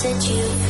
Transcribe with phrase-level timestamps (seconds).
[0.00, 0.69] Set you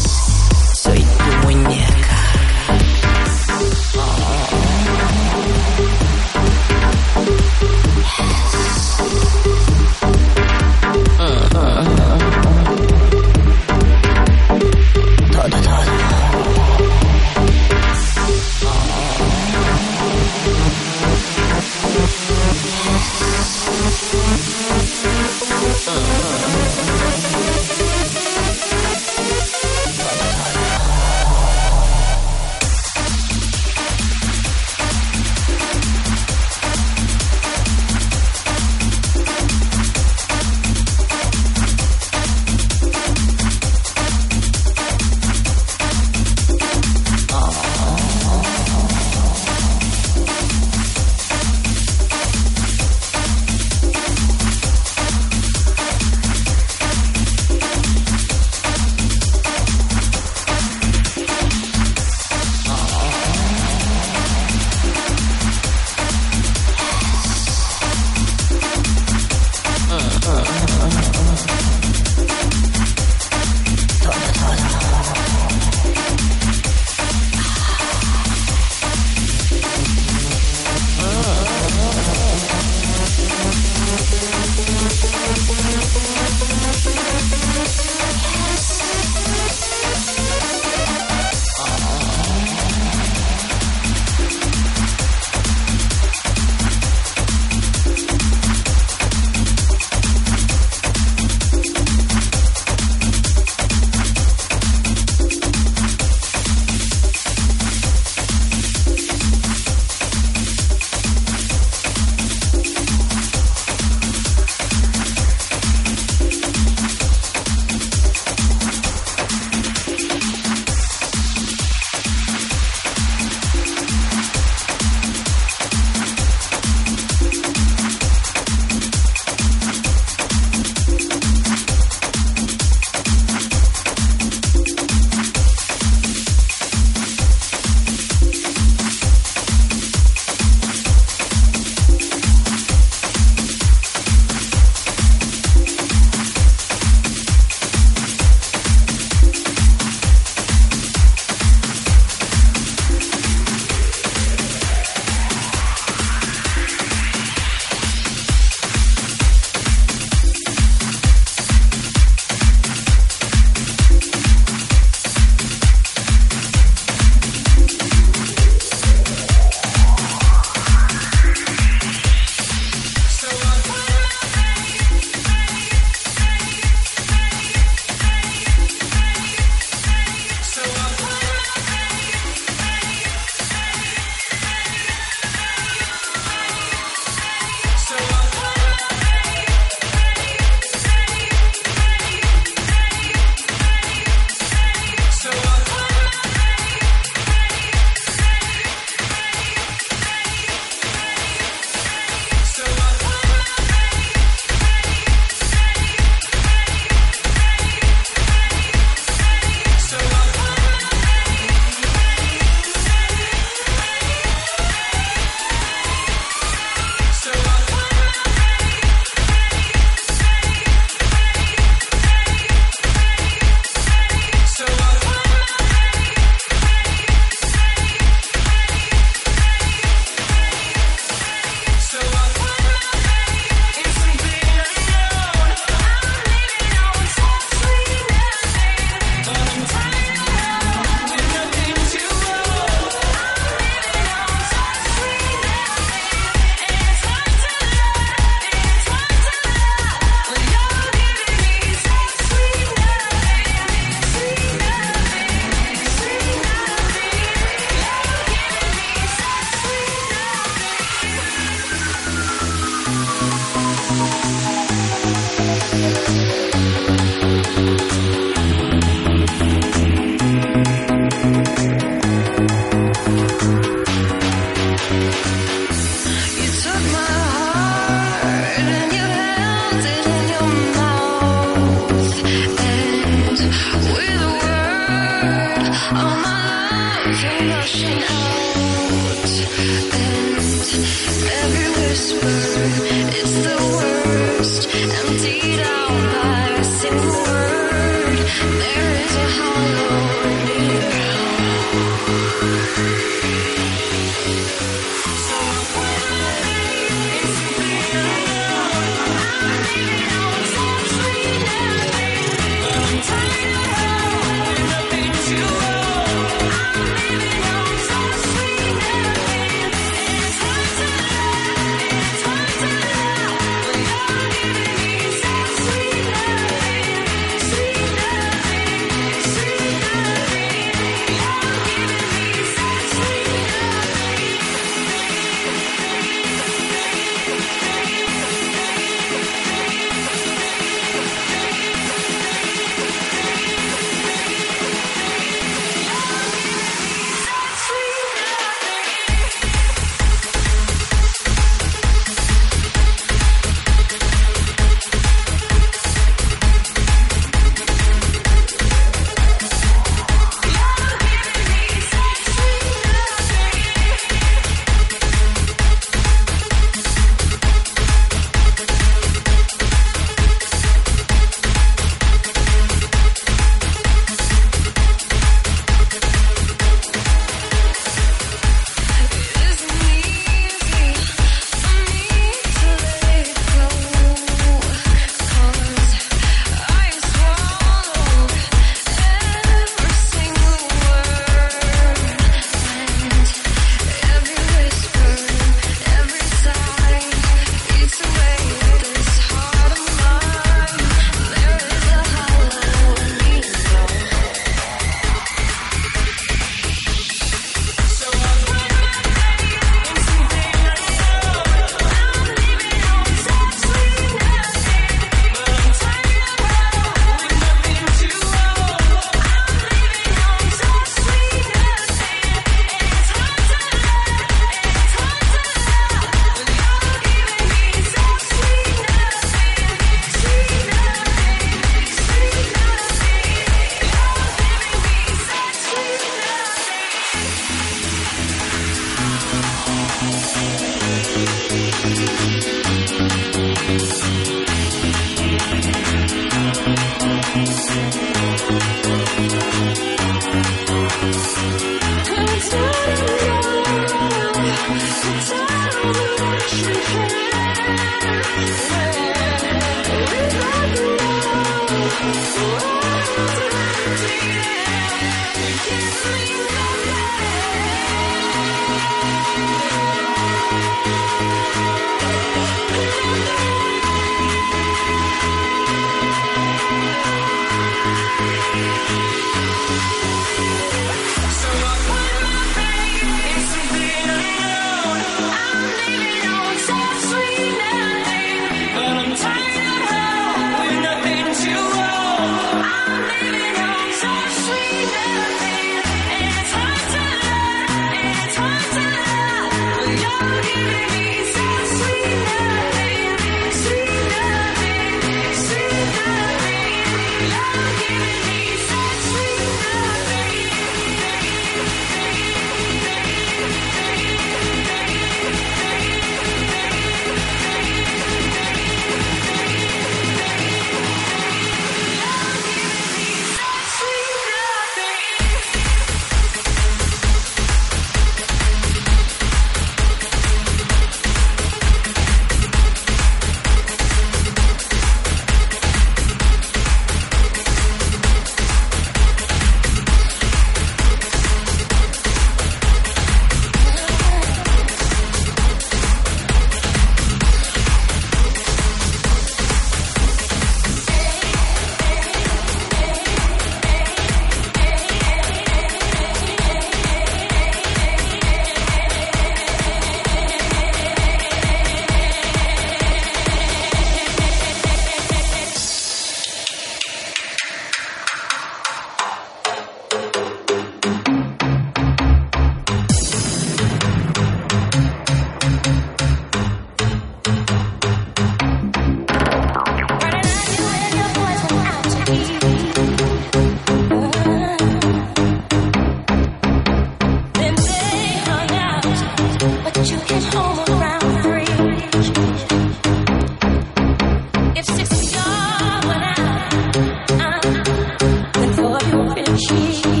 [599.63, 600.00] Thank you.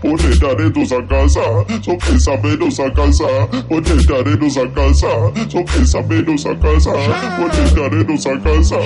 [0.00, 1.40] ponerare nos a casa,
[1.82, 2.32] só pensa
[2.84, 3.26] a casa,
[3.68, 5.08] ponerare nos a casa,
[5.48, 6.92] só pensa a casa,
[7.36, 8.76] ponerare nos a casa,